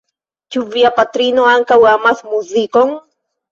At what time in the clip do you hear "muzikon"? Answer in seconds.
2.33-2.99